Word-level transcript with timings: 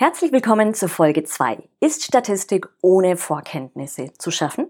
Herzlich 0.00 0.30
willkommen 0.30 0.74
zur 0.74 0.88
Folge 0.88 1.24
2. 1.24 1.58
Ist 1.80 2.04
Statistik 2.04 2.68
ohne 2.82 3.16
Vorkenntnisse 3.16 4.12
zu 4.16 4.30
schaffen? 4.30 4.68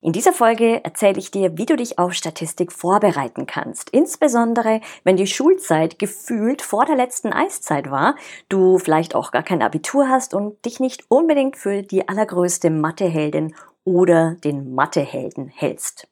In 0.00 0.12
dieser 0.12 0.32
Folge 0.32 0.84
erzähle 0.84 1.18
ich 1.18 1.32
dir, 1.32 1.58
wie 1.58 1.66
du 1.66 1.74
dich 1.74 1.98
auf 1.98 2.14
Statistik 2.14 2.70
vorbereiten 2.70 3.46
kannst. 3.46 3.90
Insbesondere, 3.90 4.80
wenn 5.02 5.16
die 5.16 5.26
Schulzeit 5.26 5.98
gefühlt 5.98 6.62
vor 6.62 6.84
der 6.84 6.94
letzten 6.94 7.32
Eiszeit 7.32 7.90
war, 7.90 8.14
du 8.48 8.78
vielleicht 8.78 9.16
auch 9.16 9.32
gar 9.32 9.42
kein 9.42 9.60
Abitur 9.60 10.08
hast 10.08 10.34
und 10.34 10.64
dich 10.64 10.78
nicht 10.78 11.02
unbedingt 11.08 11.56
für 11.56 11.82
die 11.82 12.08
allergrößte 12.08 12.70
Matheheldin 12.70 13.56
oder 13.82 14.36
den 14.36 14.72
Mathehelden 14.72 15.48
hältst. 15.48 16.06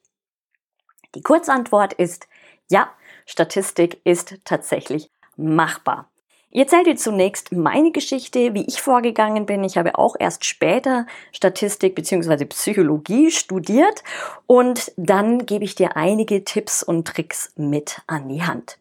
Die 1.15 1.23
Kurzantwort 1.23 1.93
ist 1.93 2.27
ja, 2.69 2.89
Statistik 3.25 4.01
ist 4.03 4.35
tatsächlich 4.43 5.09
machbar. 5.37 6.09
Ich 6.51 6.59
erzähle 6.59 6.85
dir 6.85 6.95
zunächst 6.95 7.51
meine 7.51 7.91
Geschichte, 7.91 8.55
wie 8.55 8.65
ich 8.65 8.81
vorgegangen 8.81 9.45
bin. 9.45 9.63
Ich 9.63 9.77
habe 9.77 9.99
auch 9.99 10.15
erst 10.17 10.45
später 10.45 11.05
Statistik 11.31 11.93
bzw. 11.93 12.45
Psychologie 12.45 13.29
studiert 13.29 14.03
und 14.47 14.91
dann 14.97 15.45
gebe 15.45 15.63
ich 15.63 15.75
dir 15.75 15.95
einige 15.95 16.43
Tipps 16.43 16.81
und 16.81 17.07
Tricks 17.07 17.53
mit 17.55 18.01
an 18.07 18.29
die 18.29 18.41
Hand. 18.41 18.79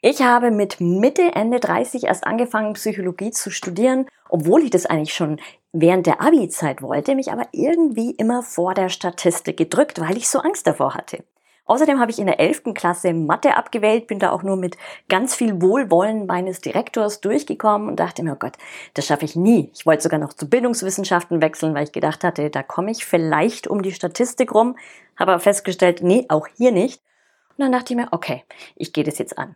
Ich 0.00 0.22
habe 0.22 0.50
mit 0.50 0.80
Mitte, 0.80 1.36
Ende 1.36 1.60
30 1.60 2.04
erst 2.04 2.26
angefangen, 2.26 2.72
Psychologie 2.72 3.30
zu 3.30 3.50
studieren, 3.50 4.06
obwohl 4.28 4.64
ich 4.64 4.70
das 4.70 4.86
eigentlich 4.86 5.14
schon 5.14 5.40
während 5.72 6.06
der 6.06 6.20
Abi-Zeit 6.20 6.82
wollte, 6.82 7.14
mich 7.14 7.30
aber 7.30 7.46
irgendwie 7.52 8.10
immer 8.10 8.42
vor 8.42 8.74
der 8.74 8.88
Statistik 8.88 9.56
gedrückt, 9.56 10.00
weil 10.00 10.16
ich 10.16 10.28
so 10.28 10.40
Angst 10.40 10.66
davor 10.66 10.94
hatte. 10.94 11.22
Außerdem 11.68 12.00
habe 12.00 12.10
ich 12.10 12.18
in 12.18 12.26
der 12.26 12.40
11. 12.40 12.74
Klasse 12.74 13.12
Mathe 13.12 13.54
abgewählt, 13.54 14.06
bin 14.06 14.18
da 14.18 14.32
auch 14.32 14.42
nur 14.42 14.56
mit 14.56 14.78
ganz 15.10 15.34
viel 15.34 15.60
Wohlwollen 15.60 16.24
meines 16.24 16.62
Direktors 16.62 17.20
durchgekommen 17.20 17.88
und 17.88 18.00
dachte 18.00 18.22
mir, 18.22 18.32
oh 18.32 18.38
Gott, 18.38 18.54
das 18.94 19.06
schaffe 19.06 19.26
ich 19.26 19.36
nie. 19.36 19.70
Ich 19.74 19.84
wollte 19.84 20.02
sogar 20.02 20.18
noch 20.18 20.32
zu 20.32 20.48
Bildungswissenschaften 20.48 21.42
wechseln, 21.42 21.74
weil 21.74 21.84
ich 21.84 21.92
gedacht 21.92 22.24
hatte, 22.24 22.48
da 22.48 22.62
komme 22.62 22.90
ich 22.90 23.04
vielleicht 23.04 23.68
um 23.68 23.82
die 23.82 23.92
Statistik 23.92 24.54
rum, 24.54 24.76
habe 25.18 25.32
aber 25.32 25.40
festgestellt, 25.40 26.02
nee, 26.02 26.24
auch 26.30 26.46
hier 26.56 26.72
nicht. 26.72 27.02
Und 27.50 27.64
dann 27.64 27.72
dachte 27.72 27.92
ich 27.92 27.98
mir, 27.98 28.08
okay, 28.12 28.44
ich 28.74 28.94
gehe 28.94 29.04
das 29.04 29.18
jetzt 29.18 29.36
an. 29.36 29.54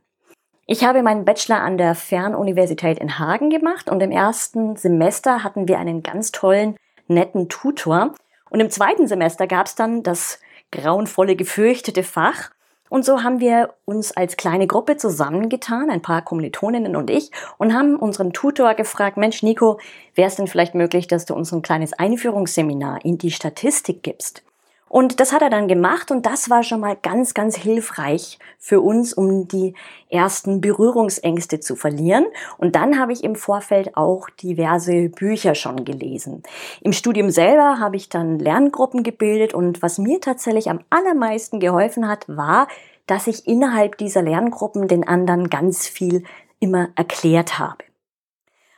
Ich 0.67 0.85
habe 0.85 1.03
meinen 1.03 1.25
Bachelor 1.25 1.61
an 1.63 1.79
der 1.79 1.95
Fernuniversität 1.95 2.99
in 2.99 3.19
Hagen 3.19 3.49
gemacht 3.49 3.89
und 3.89 4.03
im 4.03 4.11
ersten 4.11 4.77
Semester 4.77 5.43
hatten 5.43 5.67
wir 5.67 5.79
einen 5.79 6.03
ganz 6.03 6.31
tollen, 6.31 6.77
netten 7.09 7.49
Tutor. 7.49 8.15
Und 8.51 8.61
im 8.61 8.69
zweiten 8.69 9.07
Semester 9.07 9.47
gab 9.47 9.67
es 9.67 9.77
dann 9.77 10.03
das 10.03 10.39
grauenvolle, 10.73 11.37
gefürchtete 11.37 12.03
Fach. 12.03 12.51
Und 12.89 13.07
so 13.07 13.23
haben 13.23 13.41
wir 13.41 13.73
uns 13.87 14.13
als 14.13 14.37
kleine 14.37 14.67
Gruppe 14.67 14.97
zusammengetan, 14.97 15.89
ein 15.89 16.03
paar 16.03 16.23
Kommilitoninnen 16.23 16.95
und 16.97 17.09
ich, 17.09 17.31
und 17.57 17.73
haben 17.73 17.97
unseren 17.97 18.33
Tutor 18.35 18.75
gefragt, 18.75 19.17
Mensch, 19.17 19.43
Nico, 19.43 19.79
wäre 20.15 20.29
es 20.29 20.35
denn 20.35 20.47
vielleicht 20.47 20.75
möglich, 20.75 21.07
dass 21.07 21.25
du 21.25 21.35
uns 21.35 21.53
ein 21.53 21.63
kleines 21.63 21.95
Einführungsseminar 21.95 23.03
in 23.05 23.17
die 23.17 23.31
Statistik 23.31 24.03
gibst? 24.03 24.43
Und 24.93 25.21
das 25.21 25.33
hat 25.33 25.41
er 25.41 25.49
dann 25.49 25.69
gemacht 25.69 26.11
und 26.11 26.27
das 26.27 26.51
war 26.51 26.63
schon 26.63 26.81
mal 26.81 26.99
ganz, 27.01 27.33
ganz 27.33 27.57
hilfreich 27.57 28.39
für 28.59 28.83
uns, 28.83 29.15
um 29.15 29.49
die 29.49 29.73
ersten 30.11 30.61
Berührungsängste 30.61 31.61
zu 31.61 31.77
verlieren. 31.77 32.27
Und 32.59 32.77
dann 32.77 33.01
habe 33.01 33.15
ich 33.15 33.25
im 33.25 33.35
Vorfeld 33.35 33.97
auch 33.97 34.29
diverse 34.29 35.09
Bücher 35.09 35.55
schon 35.55 35.87
gelesen. 35.87 36.43
Im 36.83 36.93
Studium 36.93 37.31
selber 37.31 37.79
habe 37.81 37.97
ich 37.97 38.11
dann 38.11 38.39
Lerngruppen 38.39 39.03
gebildet 39.03 39.55
und 39.55 39.81
was 39.81 39.97
mir 39.97 40.21
tatsächlich 40.21 40.69
am 40.69 40.81
allermeisten 40.91 41.59
geholfen 41.59 42.07
hat, 42.07 42.29
war, 42.29 42.69
dass 43.07 43.29
ich 43.29 43.47
innerhalb 43.47 43.97
dieser 43.97 44.21
Lerngruppen 44.21 44.89
den 44.89 45.09
anderen 45.09 45.49
ganz 45.49 45.89
viel 45.89 46.25
immer 46.61 46.91
erklärt 46.97 47.59
habe. 47.59 47.83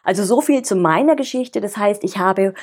Also 0.05 0.23
so 0.23 0.41
viel 0.41 0.63
zu 0.63 0.77
meiner 0.77 1.17
Geschichte. 1.17 1.61
Das 1.61 1.77
heißt, 1.77 2.05
ich 2.05 2.19
habe 2.19 2.55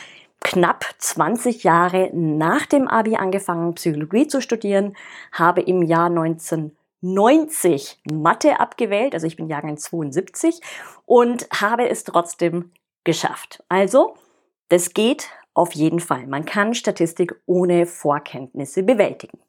knapp 0.41 0.85
20 0.97 1.63
Jahre 1.63 2.09
nach 2.13 2.65
dem 2.65 2.87
Abi 2.87 3.15
angefangen, 3.15 3.75
Psychologie 3.75 4.27
zu 4.27 4.41
studieren, 4.41 4.95
habe 5.31 5.61
im 5.61 5.81
Jahr 5.81 6.07
1990 6.07 8.01
Mathe 8.11 8.59
abgewählt, 8.59 9.13
also 9.13 9.27
ich 9.27 9.37
bin 9.37 9.47
Jahrgang 9.47 9.77
72 9.77 10.59
und 11.05 11.47
habe 11.53 11.89
es 11.89 12.03
trotzdem 12.03 12.71
geschafft. 13.03 13.63
Also, 13.69 14.15
das 14.69 14.93
geht 14.93 15.29
auf 15.53 15.73
jeden 15.73 15.99
Fall. 15.99 16.27
Man 16.27 16.45
kann 16.45 16.73
Statistik 16.73 17.35
ohne 17.45 17.85
Vorkenntnisse 17.85 18.83
bewältigen. 18.83 19.39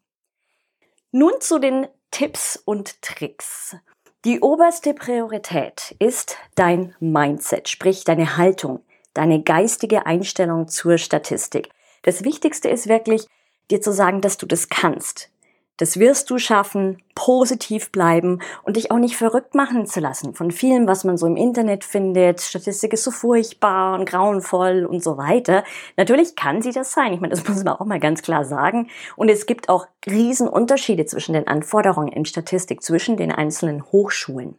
Nun 1.11 1.33
zu 1.41 1.59
den 1.59 1.87
Tipps 2.11 2.57
und 2.57 3.01
Tricks. 3.03 3.77
Die 4.25 4.41
oberste 4.41 4.95
Priorität 4.95 5.97
ist 5.99 6.37
dein 6.55 6.95
Mindset, 7.01 7.69
sprich 7.69 8.05
deine 8.05 8.37
Haltung 8.37 8.85
deine 9.15 9.43
geistige 9.43 10.07
Einstellung 10.07 10.69
zur 10.69 10.99
Statistik. 10.99 11.71
Das 12.03 12.25
Wichtigste 12.25 12.69
ist 12.69 12.89
wirklich, 12.89 13.27
dir 13.71 13.81
zu 13.81 13.93
sagen, 13.93 14.21
dass 14.21 14.39
du 14.39 14.47
das 14.47 14.69
kannst. 14.69 15.31
Das 15.79 15.99
wirst 15.99 16.31
du 16.31 16.39
schaffen, 16.39 17.03
positiv 17.15 17.91
bleiben 17.91 18.41
und 18.63 18.77
dich 18.77 18.91
auch 18.91 18.99
nicht 18.99 19.17
verrückt 19.17 19.55
machen 19.55 19.87
zu 19.87 20.01
lassen 20.01 20.35
von 20.35 20.51
vielem, 20.51 20.87
was 20.87 21.03
man 21.03 21.17
so 21.17 21.27
im 21.27 21.37
Internet 21.37 21.83
findet. 21.83 22.41
Statistik 22.43 22.93
ist 22.93 23.05
so 23.05 23.11
furchtbar 23.11 23.99
und 23.99 24.09
grauenvoll 24.09 24.85
und 24.85 25.03
so 25.03 25.17
weiter. 25.17 25.65
Natürlich 25.97 26.37
kann 26.37 26.61
sie 26.61 26.73
das 26.73 26.93
sein. 26.93 27.13
Ich 27.15 27.21
meine, 27.21 27.35
das 27.35 27.49
muss 27.49 27.65
man 27.65 27.75
auch 27.75 27.85
mal 27.87 28.01
ganz 28.01 28.23
klar 28.23 28.45
sagen. 28.45 28.91
Und 29.17 29.31
es 29.31 29.47
gibt 29.47 29.69
auch 29.69 29.87
Riesenunterschiede 30.07 31.07
zwischen 31.07 31.33
den 31.33 31.49
Anforderungen 31.49 32.13
in 32.13 32.27
Statistik 32.27 32.83
zwischen 32.83 33.17
den 33.17 33.33
einzelnen 33.33 33.83
Hochschulen. 33.91 34.59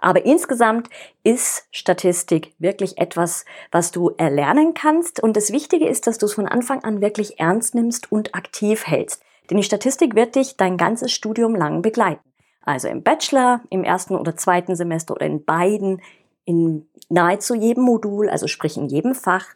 Aber 0.00 0.24
insgesamt 0.24 0.88
ist 1.22 1.66
Statistik 1.70 2.54
wirklich 2.58 2.98
etwas, 2.98 3.44
was 3.70 3.90
du 3.90 4.10
erlernen 4.16 4.74
kannst. 4.74 5.22
Und 5.22 5.36
das 5.36 5.52
Wichtige 5.52 5.86
ist, 5.86 6.06
dass 6.06 6.18
du 6.18 6.26
es 6.26 6.34
von 6.34 6.48
Anfang 6.48 6.82
an 6.84 7.00
wirklich 7.00 7.38
ernst 7.38 7.74
nimmst 7.74 8.10
und 8.10 8.34
aktiv 8.34 8.86
hältst. 8.86 9.22
Denn 9.50 9.58
die 9.58 9.64
Statistik 9.64 10.14
wird 10.14 10.36
dich 10.36 10.56
dein 10.56 10.76
ganzes 10.76 11.12
Studium 11.12 11.54
lang 11.54 11.82
begleiten. 11.82 12.22
Also 12.62 12.88
im 12.88 13.02
Bachelor, 13.02 13.60
im 13.70 13.84
ersten 13.84 14.14
oder 14.14 14.36
zweiten 14.36 14.76
Semester 14.76 15.14
oder 15.14 15.26
in 15.26 15.44
beiden, 15.44 16.00
in 16.44 16.86
nahezu 17.08 17.54
jedem 17.54 17.84
Modul, 17.84 18.28
also 18.28 18.46
sprich 18.46 18.76
in 18.76 18.86
jedem 18.86 19.14
Fach, 19.14 19.46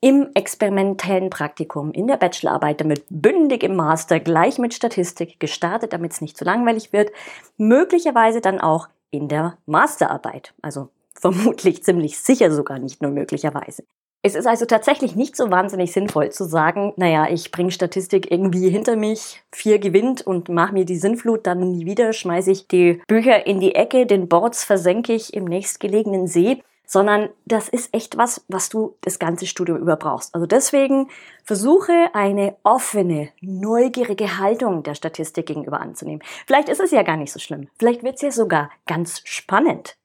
im 0.00 0.28
experimentellen 0.34 1.30
Praktikum, 1.30 1.92
in 1.92 2.06
der 2.06 2.18
Bachelorarbeit, 2.18 2.80
damit 2.80 3.04
bündig 3.08 3.62
im 3.62 3.76
Master, 3.76 4.20
gleich 4.20 4.58
mit 4.58 4.74
Statistik 4.74 5.40
gestartet, 5.40 5.92
damit 5.92 6.12
es 6.12 6.20
nicht 6.20 6.36
zu 6.36 6.44
langweilig 6.44 6.92
wird, 6.92 7.10
möglicherweise 7.56 8.40
dann 8.40 8.60
auch 8.60 8.88
in 9.10 9.28
der 9.28 9.58
Masterarbeit. 9.66 10.54
Also 10.62 10.90
vermutlich 11.14 11.82
ziemlich 11.82 12.18
sicher 12.18 12.52
sogar 12.52 12.78
nicht 12.78 13.02
nur 13.02 13.10
möglicherweise. 13.10 13.84
Es 14.22 14.34
ist 14.34 14.46
also 14.46 14.64
tatsächlich 14.64 15.14
nicht 15.14 15.36
so 15.36 15.50
wahnsinnig 15.50 15.92
sinnvoll 15.92 16.30
zu 16.30 16.44
sagen, 16.44 16.92
naja, 16.96 17.28
ich 17.30 17.52
bringe 17.52 17.70
Statistik 17.70 18.28
irgendwie 18.30 18.68
hinter 18.68 18.96
mich, 18.96 19.40
vier 19.52 19.78
gewinnt 19.78 20.26
und 20.26 20.48
mach 20.48 20.72
mir 20.72 20.84
die 20.84 20.96
Sinnflut 20.96 21.46
dann 21.46 21.60
nie 21.60 21.86
wieder, 21.86 22.12
schmeiße 22.12 22.50
ich 22.50 22.66
die 22.66 23.00
Bücher 23.06 23.46
in 23.46 23.60
die 23.60 23.76
Ecke, 23.76 24.04
den 24.04 24.28
Boards 24.28 24.64
versenke 24.64 25.12
ich 25.12 25.32
im 25.32 25.44
nächstgelegenen 25.44 26.26
See 26.26 26.60
sondern 26.86 27.28
das 27.44 27.68
ist 27.68 27.92
echt 27.92 28.16
was, 28.16 28.44
was 28.48 28.68
du 28.68 28.96
das 29.02 29.18
ganze 29.18 29.46
Studium 29.46 29.78
über 29.78 29.96
brauchst. 29.96 30.34
Also 30.34 30.46
deswegen 30.46 31.10
versuche 31.44 32.10
eine 32.14 32.56
offene, 32.62 33.30
neugierige 33.40 34.38
Haltung 34.38 34.82
der 34.84 34.94
Statistik 34.94 35.46
gegenüber 35.46 35.80
anzunehmen. 35.80 36.22
Vielleicht 36.46 36.68
ist 36.68 36.80
es 36.80 36.92
ja 36.92 37.02
gar 37.02 37.16
nicht 37.16 37.32
so 37.32 37.40
schlimm. 37.40 37.68
Vielleicht 37.78 38.02
wird 38.02 38.14
es 38.16 38.22
ja 38.22 38.30
sogar 38.30 38.70
ganz 38.86 39.20
spannend. 39.24 39.96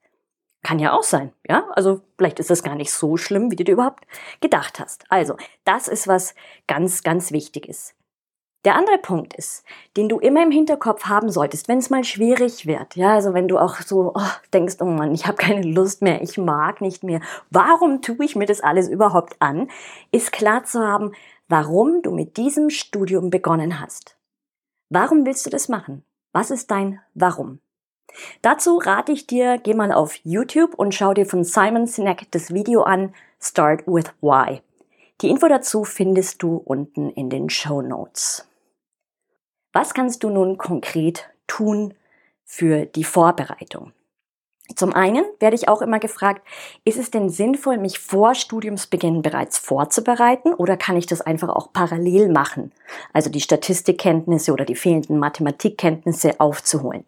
Kann 0.64 0.78
ja 0.78 0.92
auch 0.92 1.02
sein, 1.02 1.32
ja? 1.48 1.68
Also 1.72 2.02
vielleicht 2.18 2.38
ist 2.38 2.50
es 2.50 2.62
gar 2.62 2.76
nicht 2.76 2.92
so 2.92 3.16
schlimm, 3.16 3.50
wie 3.50 3.56
du 3.56 3.64
dir 3.64 3.72
überhaupt 3.72 4.04
gedacht 4.40 4.78
hast. 4.78 5.04
Also, 5.08 5.36
das 5.64 5.88
ist 5.88 6.06
was 6.06 6.36
ganz, 6.68 7.02
ganz 7.02 7.32
Wichtiges. 7.32 7.94
Der 8.64 8.76
andere 8.76 8.98
Punkt 8.98 9.34
ist, 9.34 9.64
den 9.96 10.08
du 10.08 10.20
immer 10.20 10.42
im 10.42 10.52
Hinterkopf 10.52 11.06
haben 11.06 11.30
solltest, 11.30 11.66
wenn 11.66 11.78
es 11.78 11.90
mal 11.90 12.04
schwierig 12.04 12.64
wird. 12.64 12.94
Ja, 12.94 13.14
also 13.14 13.34
wenn 13.34 13.48
du 13.48 13.58
auch 13.58 13.80
so 13.80 14.12
oh, 14.14 14.20
denkst, 14.54 14.76
oh 14.80 14.84
Mann, 14.84 15.12
ich 15.12 15.26
habe 15.26 15.36
keine 15.36 15.62
Lust 15.62 16.00
mehr, 16.00 16.22
ich 16.22 16.38
mag 16.38 16.80
nicht 16.80 17.02
mehr. 17.02 17.20
Warum 17.50 18.02
tue 18.02 18.24
ich 18.24 18.36
mir 18.36 18.46
das 18.46 18.60
alles 18.60 18.88
überhaupt 18.88 19.34
an? 19.40 19.68
Ist 20.12 20.30
klar 20.30 20.62
zu 20.62 20.80
haben, 20.80 21.12
warum 21.48 22.02
du 22.02 22.12
mit 22.12 22.36
diesem 22.36 22.70
Studium 22.70 23.30
begonnen 23.30 23.80
hast. 23.80 24.16
Warum 24.90 25.26
willst 25.26 25.44
du 25.44 25.50
das 25.50 25.68
machen? 25.68 26.04
Was 26.32 26.52
ist 26.52 26.70
dein 26.70 27.00
Warum? 27.14 27.58
Dazu 28.42 28.76
rate 28.76 29.10
ich 29.10 29.26
dir, 29.26 29.58
geh 29.58 29.74
mal 29.74 29.90
auf 29.90 30.14
YouTube 30.22 30.74
und 30.74 30.94
schau 30.94 31.14
dir 31.14 31.26
von 31.26 31.42
Simon 31.44 31.86
Sinek 31.86 32.30
das 32.30 32.54
Video 32.54 32.82
an, 32.82 33.14
Start 33.40 33.86
with 33.86 34.12
Why. 34.20 34.60
Die 35.20 35.30
Info 35.30 35.48
dazu 35.48 35.84
findest 35.84 36.42
du 36.42 36.56
unten 36.56 37.10
in 37.10 37.28
den 37.28 37.50
Show 37.50 37.82
Notes. 37.82 38.48
Was 39.72 39.94
kannst 39.94 40.22
du 40.22 40.30
nun 40.30 40.58
konkret 40.58 41.30
tun 41.46 41.94
für 42.44 42.84
die 42.84 43.04
Vorbereitung? 43.04 43.92
Zum 44.76 44.94
einen 44.94 45.24
werde 45.40 45.56
ich 45.56 45.68
auch 45.68 45.82
immer 45.82 45.98
gefragt, 45.98 46.46
ist 46.84 46.98
es 46.98 47.10
denn 47.10 47.28
sinnvoll, 47.28 47.78
mich 47.78 47.98
vor 47.98 48.34
Studiumsbeginn 48.34 49.20
bereits 49.20 49.58
vorzubereiten 49.58 50.54
oder 50.54 50.76
kann 50.76 50.96
ich 50.96 51.06
das 51.06 51.20
einfach 51.20 51.48
auch 51.48 51.72
parallel 51.72 52.30
machen? 52.30 52.72
Also 53.12 53.28
die 53.28 53.40
Statistikkenntnisse 53.40 54.52
oder 54.52 54.64
die 54.64 54.76
fehlenden 54.76 55.18
Mathematikkenntnisse 55.18 56.40
aufzuholen. 56.40 57.04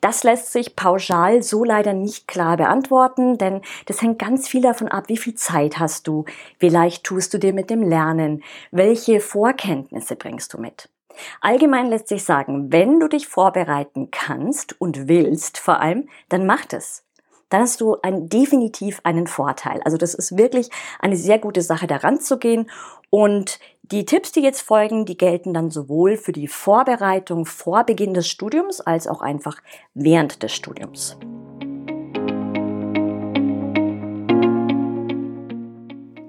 Das 0.00 0.24
lässt 0.24 0.52
sich 0.52 0.76
pauschal 0.76 1.42
so 1.42 1.62
leider 1.62 1.92
nicht 1.92 2.26
klar 2.26 2.56
beantworten, 2.56 3.38
denn 3.38 3.60
das 3.86 4.02
hängt 4.02 4.18
ganz 4.18 4.48
viel 4.48 4.62
davon 4.62 4.88
ab, 4.88 5.08
wie 5.08 5.18
viel 5.18 5.34
Zeit 5.34 5.78
hast 5.78 6.08
du, 6.08 6.24
wie 6.58 6.68
leicht 6.68 7.04
tust 7.04 7.34
du 7.34 7.38
dir 7.38 7.52
mit 7.52 7.70
dem 7.70 7.82
Lernen, 7.82 8.42
welche 8.70 9.20
Vorkenntnisse 9.20 10.16
bringst 10.16 10.52
du 10.54 10.58
mit. 10.58 10.88
Allgemein 11.40 11.88
lässt 11.88 12.08
sich 12.08 12.24
sagen, 12.24 12.72
wenn 12.72 13.00
du 13.00 13.08
dich 13.08 13.26
vorbereiten 13.26 14.10
kannst 14.10 14.80
und 14.80 15.08
willst 15.08 15.58
vor 15.58 15.80
allem, 15.80 16.08
dann 16.28 16.46
mach 16.46 16.64
das 16.64 17.04
dann 17.54 17.62
hast 17.62 17.80
du 17.80 17.96
ein, 18.02 18.28
definitiv 18.28 19.00
einen 19.04 19.28
Vorteil. 19.28 19.80
Also 19.84 19.96
das 19.96 20.14
ist 20.14 20.36
wirklich 20.36 20.70
eine 20.98 21.16
sehr 21.16 21.38
gute 21.38 21.62
Sache, 21.62 21.86
daran 21.86 22.20
zu 22.20 22.38
gehen. 22.38 22.68
Und 23.10 23.60
die 23.82 24.04
Tipps, 24.04 24.32
die 24.32 24.40
jetzt 24.40 24.62
folgen, 24.62 25.04
die 25.04 25.16
gelten 25.16 25.54
dann 25.54 25.70
sowohl 25.70 26.16
für 26.16 26.32
die 26.32 26.48
Vorbereitung 26.48 27.46
vor 27.46 27.84
Beginn 27.84 28.12
des 28.12 28.26
Studiums 28.28 28.80
als 28.80 29.06
auch 29.06 29.22
einfach 29.22 29.58
während 29.94 30.42
des 30.42 30.52
Studiums. 30.52 31.16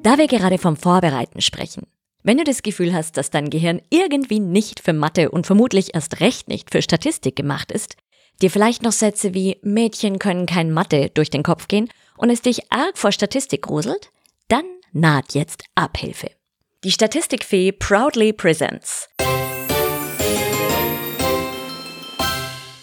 Da 0.03 0.19
wir 0.19 0.27
gerade 0.27 0.59
vom 0.59 0.77
Vorbereiten 0.77 1.41
sprechen, 1.41 1.87
wenn 2.25 2.39
du 2.39 2.43
das 2.43 2.63
Gefühl 2.63 2.91
hast, 2.91 3.17
dass 3.17 3.29
dein 3.29 3.51
Gehirn 3.51 3.83
irgendwie 3.91 4.39
nicht 4.39 4.79
für 4.79 4.93
Mathe 4.93 5.29
und 5.29 5.45
vermutlich 5.45 5.93
erst 5.93 6.21
recht 6.21 6.47
nicht 6.47 6.71
für 6.71 6.81
Statistik 6.81 7.35
gemacht 7.35 7.71
ist, 7.71 7.97
dir 8.41 8.49
vielleicht 8.49 8.81
noch 8.81 8.93
Sätze 8.93 9.35
wie 9.35 9.59
Mädchen 9.61 10.17
können 10.17 10.47
kein 10.47 10.71
Mathe 10.71 11.11
durch 11.13 11.29
den 11.29 11.43
Kopf 11.43 11.67
gehen 11.67 11.87
und 12.17 12.31
es 12.31 12.41
dich 12.41 12.71
arg 12.71 12.97
vor 12.97 13.11
Statistik 13.11 13.61
gruselt, 13.61 14.09
dann 14.47 14.65
naht 14.91 15.35
jetzt 15.35 15.65
Abhilfe. 15.75 16.31
Die 16.83 16.91
Statistikfee 16.91 17.71
proudly 17.71 18.33
presents 18.33 19.07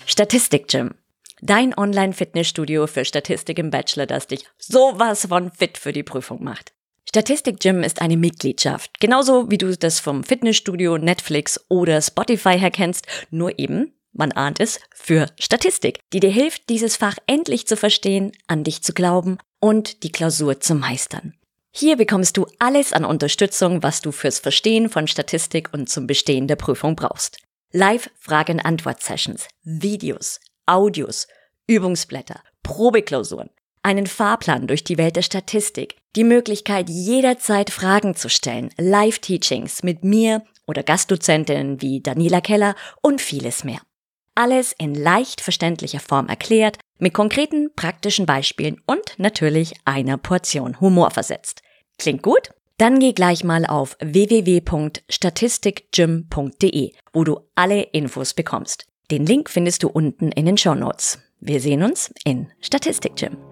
Statistik 0.06 0.68
Gym. 0.68 0.94
Dein 1.40 1.76
Online-Fitnessstudio 1.76 2.86
für 2.86 3.04
Statistik 3.04 3.58
im 3.58 3.70
Bachelor, 3.70 4.06
das 4.06 4.28
dich 4.28 4.44
sowas 4.58 5.26
von 5.26 5.50
fit 5.50 5.78
für 5.78 5.92
die 5.92 6.04
Prüfung 6.04 6.44
macht. 6.44 6.72
Statistik 7.14 7.60
Gym 7.60 7.82
ist 7.82 8.00
eine 8.00 8.16
Mitgliedschaft, 8.16 8.98
genauso 8.98 9.50
wie 9.50 9.58
du 9.58 9.76
das 9.76 10.00
vom 10.00 10.24
Fitnessstudio, 10.24 10.96
Netflix 10.96 11.60
oder 11.68 12.00
Spotify 12.00 12.58
her 12.58 12.70
kennst, 12.70 13.06
nur 13.30 13.58
eben 13.58 13.92
man 14.12 14.32
ahnt 14.32 14.60
es, 14.60 14.78
für 14.94 15.26
Statistik, 15.38 16.00
die 16.12 16.20
dir 16.20 16.30
hilft, 16.30 16.68
dieses 16.68 16.96
Fach 16.96 17.16
endlich 17.26 17.66
zu 17.66 17.76
verstehen, 17.76 18.32
an 18.46 18.62
dich 18.62 18.82
zu 18.82 18.92
glauben 18.92 19.38
und 19.58 20.02
die 20.02 20.12
Klausur 20.12 20.60
zu 20.60 20.74
meistern. 20.74 21.34
Hier 21.70 21.96
bekommst 21.96 22.36
du 22.36 22.46
alles 22.58 22.92
an 22.92 23.06
Unterstützung, 23.06 23.82
was 23.82 24.02
du 24.02 24.12
fürs 24.12 24.38
Verstehen 24.38 24.90
von 24.90 25.08
Statistik 25.08 25.72
und 25.72 25.88
zum 25.88 26.06
Bestehen 26.06 26.46
der 26.46 26.56
Prüfung 26.56 26.94
brauchst. 26.94 27.38
Live-Fragen-Antwort-Sessions, 27.72 29.48
Videos, 29.62 30.40
Audios, 30.66 31.26
Übungsblätter, 31.66 32.42
Probeklausuren, 32.62 33.48
einen 33.82 34.06
Fahrplan 34.06 34.66
durch 34.66 34.84
die 34.84 34.98
Welt 34.98 35.16
der 35.16 35.22
Statistik, 35.22 35.96
die 36.14 36.24
Möglichkeit 36.24 36.88
jederzeit 36.88 37.70
Fragen 37.70 38.14
zu 38.14 38.28
stellen, 38.28 38.70
Live-Teachings 38.78 39.82
mit 39.82 40.04
mir 40.04 40.42
oder 40.66 40.82
Gastdozentinnen 40.82 41.80
wie 41.80 42.00
Daniela 42.00 42.40
Keller 42.40 42.74
und 43.00 43.20
vieles 43.20 43.64
mehr. 43.64 43.80
Alles 44.34 44.72
in 44.72 44.94
leicht 44.94 45.42
verständlicher 45.42 46.00
Form 46.00 46.28
erklärt, 46.28 46.78
mit 46.98 47.12
konkreten 47.12 47.70
praktischen 47.74 48.24
Beispielen 48.26 48.80
und 48.86 49.18
natürlich 49.18 49.74
einer 49.84 50.16
Portion 50.16 50.80
Humor 50.80 51.10
versetzt. 51.10 51.60
Klingt 51.98 52.22
gut? 52.22 52.50
Dann 52.78 52.98
geh 52.98 53.12
gleich 53.12 53.44
mal 53.44 53.66
auf 53.66 53.98
www.statistikgym.de, 54.00 56.92
wo 57.12 57.24
du 57.24 57.40
alle 57.54 57.82
Infos 57.82 58.32
bekommst. 58.34 58.86
Den 59.10 59.26
Link 59.26 59.50
findest 59.50 59.82
du 59.82 59.88
unten 59.88 60.32
in 60.32 60.46
den 60.46 60.56
Show 60.56 60.74
Notes. 60.74 61.18
Wir 61.38 61.60
sehen 61.60 61.82
uns 61.82 62.10
in 62.24 62.50
Statistikgym. 62.60 63.51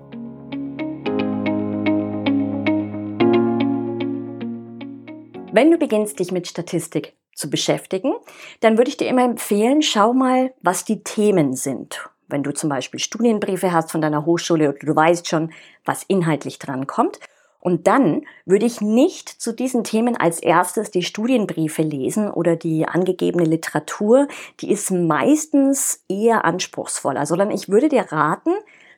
Wenn 5.52 5.70
du 5.70 5.78
beginnst, 5.78 6.18
dich 6.20 6.30
mit 6.30 6.46
Statistik 6.46 7.14
zu 7.34 7.50
beschäftigen, 7.50 8.14
dann 8.60 8.78
würde 8.78 8.90
ich 8.90 8.96
dir 8.96 9.08
immer 9.08 9.24
empfehlen, 9.24 9.82
schau 9.82 10.12
mal, 10.12 10.52
was 10.62 10.84
die 10.84 11.02
Themen 11.02 11.54
sind. 11.54 12.08
Wenn 12.28 12.44
du 12.44 12.52
zum 12.52 12.70
Beispiel 12.70 13.00
Studienbriefe 13.00 13.72
hast 13.72 13.90
von 13.90 14.00
deiner 14.00 14.24
Hochschule 14.24 14.68
oder 14.68 14.78
du 14.78 14.94
weißt 14.94 15.28
schon, 15.28 15.52
was 15.84 16.04
inhaltlich 16.04 16.60
dran 16.60 16.86
kommt. 16.86 17.18
Und 17.58 17.88
dann 17.88 18.22
würde 18.46 18.64
ich 18.64 18.80
nicht 18.80 19.28
zu 19.28 19.52
diesen 19.52 19.82
Themen 19.82 20.16
als 20.16 20.40
erstes 20.40 20.90
die 20.92 21.02
Studienbriefe 21.02 21.82
lesen 21.82 22.30
oder 22.30 22.54
die 22.54 22.86
angegebene 22.86 23.44
Literatur. 23.44 24.28
Die 24.60 24.70
ist 24.70 24.90
meistens 24.92 26.04
eher 26.08 26.44
anspruchsvoller, 26.44 27.26
sondern 27.26 27.50
ich 27.50 27.68
würde 27.68 27.88
dir 27.88 28.06
raten, 28.12 28.52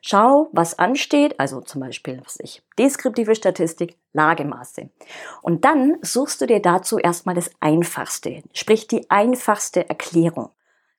Schau, 0.05 0.49
was 0.51 0.81
ansteht, 0.81 1.39
also 1.39 1.61
zum 1.61 1.81
Beispiel, 1.81 2.21
was 2.25 2.37
ich, 2.41 2.61
deskriptive 2.77 3.37
Statistik, 3.37 3.97
Lagemaße. 4.13 4.91
Und 5.43 5.65
dann 5.65 5.99
suchst 6.03 6.41
du 6.41 6.47
dir 6.47 6.61
dazu 6.61 6.99
erstmal 6.99 7.37
das 7.37 7.53
Einfachste, 7.61 8.43
sprich 8.53 8.89
die 8.89 9.09
einfachste 9.11 9.89
Erklärung. 9.89 10.51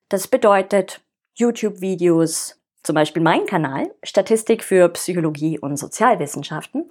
Das 0.08 0.28
bedeutet 0.30 1.02
YouTube-Videos, 1.36 2.58
zum 2.84 2.96
Beispiel 2.96 3.22
mein 3.22 3.46
Kanal, 3.46 3.94
Statistik 4.04 4.62
für 4.64 4.90
Psychologie 4.90 5.58
und 5.58 5.78
Sozialwissenschaften 5.78 6.86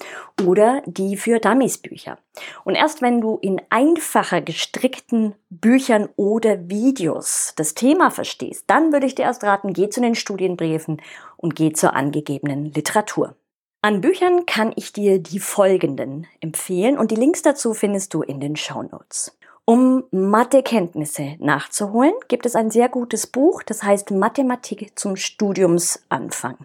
oder 0.47 0.83
die 0.87 1.17
für 1.19 1.39
Dummies-Bücher. 1.39 2.19
Und 2.65 2.75
erst 2.75 3.03
wenn 3.03 3.21
du 3.21 3.39
in 3.43 3.61
einfacher 3.69 4.41
gestrickten 4.41 5.35
Büchern 5.51 6.09
oder 6.17 6.71
Videos 6.71 7.53
das 7.57 7.75
Thema 7.75 8.11
verstehst, 8.11 8.65
dann 8.69 8.93
würde 8.93 9.07
ich 9.07 9.15
dir 9.15 9.25
erst 9.25 9.45
raten, 9.45 9.75
geh 9.75 9.91
zu 9.91 10.01
den 10.01 10.15
Studienbriefen 10.15 11.03
und 11.43 11.55
geh 11.55 11.73
zur 11.73 11.95
angegebenen 11.95 12.73
Literatur. 12.73 13.37
An 13.83 14.01
Büchern 14.01 14.47
kann 14.47 14.73
ich 14.77 14.93
dir 14.93 15.19
die 15.19 15.41
folgenden 15.41 16.27
empfehlen 16.41 16.97
und 16.97 17.11
die 17.11 17.17
Links 17.17 17.43
dazu 17.43 17.75
findest 17.75 18.15
du 18.15 18.23
in 18.23 18.41
den 18.41 18.57
Show 18.57 18.83
Notes. 18.83 19.37
Um 19.65 20.05
Mathekenntnisse 20.11 21.37
nachzuholen, 21.39 22.15
gibt 22.27 22.47
es 22.47 22.57
ein 22.57 22.71
sehr 22.71 22.89
gutes 22.89 23.29
Buch, 23.29 23.63
das 23.63 23.83
heißt 23.83 24.11
Mathematik 24.11 24.99
zum 24.99 25.15
Studiumsanfang. 25.15 26.59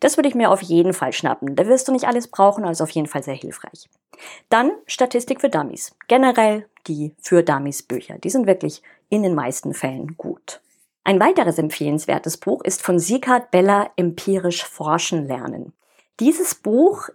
Das 0.00 0.16
würde 0.16 0.28
ich 0.28 0.34
mir 0.34 0.50
auf 0.50 0.60
jeden 0.62 0.92
Fall 0.92 1.12
schnappen. 1.12 1.54
Da 1.54 1.66
wirst 1.66 1.86
du 1.86 1.92
nicht 1.92 2.06
alles 2.06 2.28
brauchen, 2.28 2.64
also 2.64 2.84
auf 2.84 2.90
jeden 2.90 3.06
Fall 3.06 3.22
sehr 3.22 3.34
hilfreich. 3.34 3.88
Dann 4.48 4.72
Statistik 4.86 5.40
für 5.40 5.48
Dummies. 5.48 5.94
Generell 6.08 6.66
die 6.86 7.14
für 7.20 7.42
Dummies 7.42 7.82
Bücher. 7.82 8.18
Die 8.18 8.30
sind 8.30 8.46
wirklich 8.46 8.82
in 9.08 9.22
den 9.22 9.34
meisten 9.34 9.72
Fällen 9.72 10.16
gut. 10.16 10.60
Ein 11.04 11.18
weiteres 11.20 11.58
empfehlenswertes 11.58 12.36
Buch 12.36 12.62
ist 12.62 12.82
von 12.82 12.98
Sigard 12.98 13.50
Beller 13.50 13.90
Empirisch 13.96 14.64
Forschen 14.64 15.26
lernen. 15.26 15.72
Dieses 16.20 16.54
Buch 16.54 17.08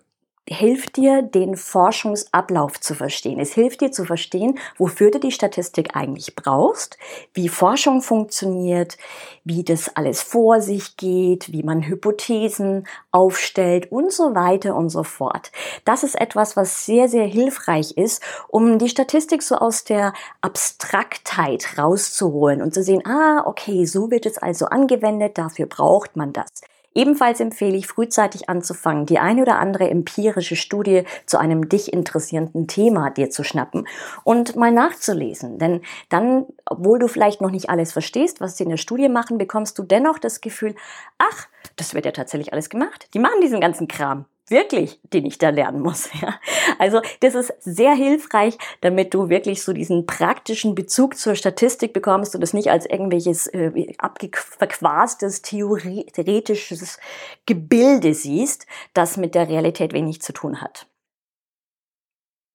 hilft 0.47 0.97
dir, 0.97 1.23
den 1.23 1.57
Forschungsablauf 1.57 2.79
zu 2.79 2.93
verstehen. 2.93 3.39
Es 3.39 3.53
hilft 3.53 3.81
dir 3.81 3.91
zu 3.91 4.05
verstehen, 4.05 4.59
wofür 4.77 5.09
du 5.09 5.19
die 5.19 5.31
Statistik 5.31 5.95
eigentlich 5.95 6.35
brauchst, 6.35 6.97
wie 7.33 7.49
Forschung 7.49 8.01
funktioniert, 8.01 8.97
wie 9.43 9.63
das 9.63 9.95
alles 9.95 10.21
vor 10.21 10.61
sich 10.61 10.97
geht, 10.97 11.51
wie 11.51 11.63
man 11.63 11.87
Hypothesen 11.87 12.85
aufstellt 13.11 13.91
und 13.91 14.11
so 14.11 14.35
weiter 14.35 14.75
und 14.75 14.89
so 14.89 15.03
fort. 15.03 15.51
Das 15.83 16.03
ist 16.03 16.19
etwas, 16.19 16.55
was 16.55 16.85
sehr, 16.85 17.09
sehr 17.09 17.25
hilfreich 17.25 17.97
ist, 17.97 18.21
um 18.47 18.77
die 18.77 18.89
Statistik 18.89 19.41
so 19.41 19.55
aus 19.55 19.83
der 19.83 20.13
Abstraktheit 20.41 21.77
rauszuholen 21.77 22.61
und 22.61 22.73
zu 22.73 22.83
sehen, 22.83 23.03
ah, 23.05 23.43
okay, 23.45 23.85
so 23.85 24.11
wird 24.11 24.27
es 24.27 24.37
also 24.37 24.67
angewendet, 24.67 25.39
dafür 25.39 25.65
braucht 25.65 26.15
man 26.15 26.33
das. 26.33 26.61
Ebenfalls 26.95 27.41
empfehle 27.41 27.75
ich 27.75 27.87
frühzeitig 27.87 28.49
anzufangen, 28.49 29.05
die 29.05 29.19
eine 29.19 29.41
oder 29.41 29.59
andere 29.59 29.89
empirische 29.89 30.55
Studie 30.55 31.03
zu 31.25 31.37
einem 31.37 31.67
dich 31.67 31.91
interessierenden 31.91 32.67
Thema 32.67 33.09
dir 33.09 33.29
zu 33.29 33.43
schnappen 33.43 33.85
und 34.23 34.55
mal 34.55 34.71
nachzulesen. 34.71 35.59
Denn 35.59 35.81
dann, 36.09 36.45
obwohl 36.65 36.97
du 36.97 37.07
vielleicht 37.07 37.41
noch 37.41 37.51
nicht 37.51 37.69
alles 37.69 37.91
verstehst, 37.91 38.39
was 38.39 38.57
sie 38.57 38.63
in 38.63 38.69
der 38.69 38.77
Studie 38.77 39.09
machen, 39.09 39.37
bekommst 39.37 39.77
du 39.77 39.83
dennoch 39.83 40.19
das 40.19 40.39
Gefühl, 40.39 40.73
ach, 41.17 41.47
das 41.75 41.93
wird 41.93 42.05
ja 42.05 42.11
tatsächlich 42.11 42.53
alles 42.53 42.69
gemacht. 42.69 43.09
Die 43.13 43.19
machen 43.19 43.41
diesen 43.41 43.59
ganzen 43.59 43.87
Kram. 43.89 44.25
Wirklich, 44.47 44.99
den 45.13 45.25
ich 45.25 45.37
da 45.37 45.49
lernen 45.49 45.81
muss. 45.81 46.09
Ja. 46.21 46.39
Also 46.79 47.01
das 47.19 47.35
ist 47.35 47.53
sehr 47.59 47.93
hilfreich, 47.93 48.57
damit 48.81 49.13
du 49.13 49.29
wirklich 49.29 49.61
so 49.61 49.73
diesen 49.73 50.05
praktischen 50.05 50.73
Bezug 50.73 51.17
zur 51.17 51.35
Statistik 51.35 51.93
bekommst 51.93 52.35
und 52.35 52.41
es 52.41 52.53
nicht 52.53 52.71
als 52.71 52.85
irgendwelches 52.85 53.47
äh, 53.47 53.93
abgeverquastes 53.97 55.41
theoretisches 55.41 56.99
Gebilde 57.45 58.13
siehst, 58.13 58.65
das 58.93 59.17
mit 59.17 59.35
der 59.35 59.49
Realität 59.49 59.93
wenig 59.93 60.21
zu 60.21 60.31
tun 60.31 60.61
hat. 60.61 60.87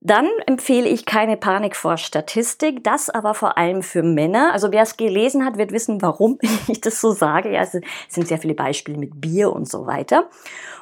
Dann 0.02 0.28
empfehle 0.46 0.88
ich 0.88 1.04
keine 1.04 1.36
Panik 1.36 1.76
vor 1.76 1.98
Statistik, 1.98 2.82
das 2.82 3.10
aber 3.10 3.34
vor 3.34 3.58
allem 3.58 3.82
für 3.82 4.02
Männer. 4.02 4.50
Also 4.52 4.72
wer 4.72 4.82
es 4.82 4.96
gelesen 4.96 5.44
hat, 5.44 5.58
wird 5.58 5.72
wissen, 5.72 6.00
warum 6.00 6.38
ich 6.68 6.80
das 6.80 7.00
so 7.00 7.12
sage. 7.12 7.52
Ja, 7.52 7.62
es 7.62 7.76
sind 8.08 8.26
sehr 8.26 8.38
viele 8.38 8.54
Beispiele 8.54 8.96
mit 8.96 9.20
Bier 9.20 9.52
und 9.52 9.68
so 9.68 9.86
weiter. 9.86 10.30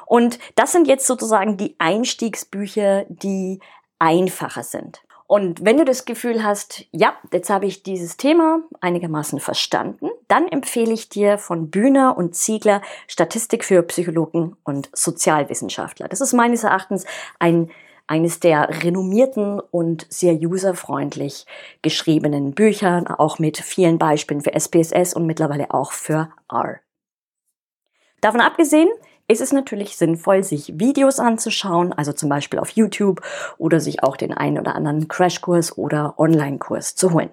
Und 0.05 0.39
das 0.55 0.71
sind 0.71 0.87
jetzt 0.87 1.05
sozusagen 1.05 1.57
die 1.57 1.75
Einstiegsbücher, 1.79 3.05
die 3.09 3.59
einfacher 3.99 4.63
sind. 4.63 5.01
Und 5.27 5.63
wenn 5.63 5.77
du 5.77 5.85
das 5.85 6.05
Gefühl 6.05 6.43
hast, 6.43 6.85
ja, 6.91 7.13
jetzt 7.31 7.51
habe 7.51 7.67
ich 7.67 7.83
dieses 7.83 8.17
Thema 8.17 8.61
einigermaßen 8.81 9.39
verstanden, 9.39 10.09
dann 10.27 10.47
empfehle 10.47 10.91
ich 10.91 11.09
dir 11.09 11.37
von 11.37 11.69
Bühner 11.69 12.17
und 12.17 12.33
Ziegler 12.33 12.81
Statistik 13.05 13.63
für 13.63 13.83
Psychologen 13.83 14.55
und 14.63 14.89
Sozialwissenschaftler. 14.91 16.07
Das 16.07 16.21
ist 16.21 16.33
meines 16.33 16.63
Erachtens 16.63 17.05
ein 17.37 17.69
eines 18.09 18.39
der 18.39 18.83
renommierten 18.83 19.59
und 19.59 20.07
sehr 20.09 20.33
userfreundlich 20.33 21.45
geschriebenen 21.83 22.53
Büchern, 22.53 23.05
auch 23.05 23.37
mit 23.37 23.57
vielen 23.57 23.99
Beispielen 23.99 24.41
für 24.41 24.59
SPSS 24.59 25.13
und 25.13 25.27
mittlerweile 25.27 25.71
auch 25.71 25.91
für 25.91 26.29
R. 26.51 26.79
Davon 28.19 28.41
abgesehen 28.41 28.89
ist 29.27 29.41
es 29.41 29.53
natürlich 29.53 29.95
sinnvoll, 29.95 30.41
sich 30.43 30.79
Videos 30.79 31.19
anzuschauen, 31.19 31.93
also 31.93 32.11
zum 32.11 32.29
Beispiel 32.29 32.57
auf 32.57 32.71
YouTube 32.71 33.21
oder 33.59 33.79
sich 33.79 34.01
auch 34.01 34.17
den 34.17 34.33
einen 34.33 34.57
oder 34.57 34.73
anderen 34.73 35.07
Crashkurs 35.07 35.77
oder 35.77 36.15
Online-Kurs 36.17 36.95
zu 36.95 37.13
holen. 37.13 37.29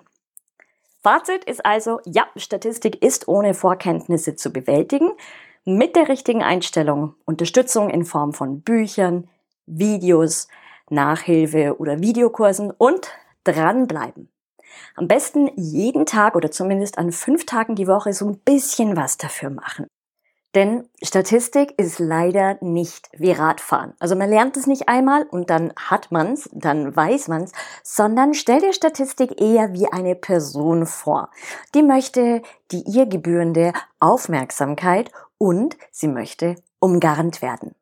Fazit 1.02 1.44
ist 1.44 1.64
also, 1.64 2.00
ja, 2.04 2.26
Statistik 2.36 3.02
ist 3.02 3.28
ohne 3.28 3.54
Vorkenntnisse 3.54 4.36
zu 4.36 4.52
bewältigen, 4.52 5.12
mit 5.64 5.96
der 5.96 6.08
richtigen 6.08 6.42
Einstellung, 6.42 7.14
Unterstützung 7.24 7.88
in 7.88 8.04
Form 8.04 8.34
von 8.34 8.60
Büchern, 8.60 9.28
Videos, 9.64 10.48
Nachhilfe 10.90 11.78
oder 11.78 12.00
Videokursen 12.00 12.70
und 12.70 13.08
dranbleiben. 13.44 14.28
Am 14.94 15.08
besten 15.08 15.50
jeden 15.56 16.06
Tag 16.06 16.34
oder 16.34 16.50
zumindest 16.50 16.98
an 16.98 17.12
fünf 17.12 17.46
Tagen 17.46 17.74
die 17.74 17.86
Woche 17.86 18.12
so 18.12 18.26
ein 18.26 18.38
bisschen 18.38 18.96
was 18.96 19.16
dafür 19.16 19.50
machen. 19.50 19.86
Denn 20.54 20.88
Statistik 21.02 21.74
ist 21.76 21.98
leider 21.98 22.56
nicht 22.62 23.10
wie 23.12 23.32
Radfahren. 23.32 23.92
Also 23.98 24.16
man 24.16 24.30
lernt 24.30 24.56
es 24.56 24.66
nicht 24.66 24.88
einmal 24.88 25.24
und 25.24 25.50
dann 25.50 25.74
hat 25.76 26.10
man's, 26.12 26.48
dann 26.50 26.96
weiß 26.96 27.28
man's, 27.28 27.52
sondern 27.82 28.32
stell 28.32 28.60
dir 28.60 28.72
Statistik 28.72 29.38
eher 29.38 29.74
wie 29.74 29.92
eine 29.92 30.14
Person 30.14 30.86
vor. 30.86 31.30
Die 31.74 31.82
möchte 31.82 32.40
die 32.70 32.84
ihr 32.86 33.04
gebührende 33.04 33.74
Aufmerksamkeit 34.00 35.10
und 35.36 35.76
sie 35.90 36.08
möchte 36.08 36.54
umgarnt 36.78 37.42
werden. 37.42 37.74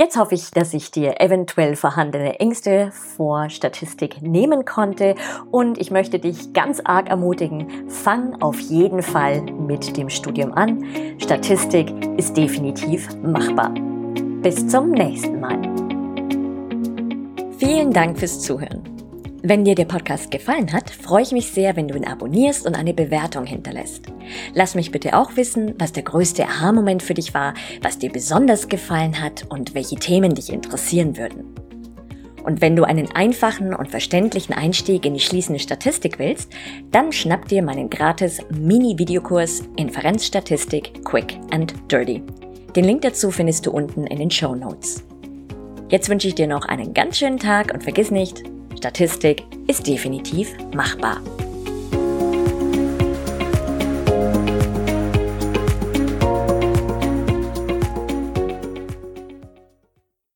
Jetzt 0.00 0.16
hoffe 0.16 0.34
ich, 0.34 0.50
dass 0.50 0.72
ich 0.72 0.90
dir 0.90 1.20
eventuell 1.20 1.76
vorhandene 1.76 2.40
Ängste 2.40 2.90
vor 2.90 3.50
Statistik 3.50 4.22
nehmen 4.22 4.64
konnte 4.64 5.14
und 5.50 5.76
ich 5.76 5.90
möchte 5.90 6.18
dich 6.18 6.54
ganz 6.54 6.80
arg 6.82 7.10
ermutigen, 7.10 7.86
fang 7.86 8.40
auf 8.40 8.58
jeden 8.60 9.02
Fall 9.02 9.42
mit 9.42 9.98
dem 9.98 10.08
Studium 10.08 10.54
an. 10.54 10.82
Statistik 11.18 11.92
ist 12.16 12.34
definitiv 12.34 13.14
machbar. 13.22 13.74
Bis 14.40 14.66
zum 14.68 14.92
nächsten 14.92 15.38
Mal. 15.38 15.60
Vielen 17.58 17.92
Dank 17.92 18.18
fürs 18.18 18.40
Zuhören. 18.40 18.82
Wenn 19.42 19.66
dir 19.66 19.74
der 19.74 19.84
Podcast 19.84 20.30
gefallen 20.30 20.72
hat, 20.72 20.88
freue 20.88 21.24
ich 21.24 21.32
mich 21.32 21.52
sehr, 21.52 21.76
wenn 21.76 21.88
du 21.88 21.96
ihn 21.96 22.06
abonnierst 22.06 22.66
und 22.66 22.74
eine 22.74 22.94
Bewertung 22.94 23.44
hinterlässt. 23.44 24.06
Lass 24.54 24.74
mich 24.74 24.90
bitte 24.90 25.16
auch 25.16 25.36
wissen, 25.36 25.74
was 25.78 25.92
der 25.92 26.02
größte 26.02 26.44
Aha-Moment 26.44 27.02
für 27.02 27.14
dich 27.14 27.34
war, 27.34 27.54
was 27.82 27.98
dir 27.98 28.10
besonders 28.10 28.68
gefallen 28.68 29.20
hat 29.20 29.46
und 29.48 29.74
welche 29.74 29.96
Themen 29.96 30.34
dich 30.34 30.52
interessieren 30.52 31.16
würden. 31.16 31.54
Und 32.44 32.60
wenn 32.60 32.76
du 32.76 32.84
einen 32.84 33.10
einfachen 33.14 33.74
und 33.74 33.90
verständlichen 33.90 34.54
Einstieg 34.54 35.04
in 35.04 35.14
die 35.14 35.20
schließende 35.20 35.60
Statistik 35.60 36.18
willst, 36.18 36.50
dann 36.90 37.12
schnapp 37.12 37.48
dir 37.48 37.62
meinen 37.62 37.90
gratis 37.90 38.40
Mini-Videokurs 38.50 39.62
Inferenzstatistik 39.76 41.04
Quick 41.04 41.38
and 41.50 41.74
Dirty. 41.90 42.22
Den 42.74 42.84
Link 42.84 43.02
dazu 43.02 43.30
findest 43.30 43.66
du 43.66 43.72
unten 43.72 44.06
in 44.06 44.18
den 44.18 44.30
Show 44.30 44.54
Notes. 44.54 45.04
Jetzt 45.88 46.08
wünsche 46.08 46.28
ich 46.28 46.36
dir 46.36 46.46
noch 46.46 46.66
einen 46.66 46.94
ganz 46.94 47.18
schönen 47.18 47.38
Tag 47.38 47.74
und 47.74 47.82
vergiss 47.82 48.10
nicht, 48.10 48.42
Statistik 48.78 49.44
ist 49.66 49.86
definitiv 49.86 50.56
machbar. 50.72 51.20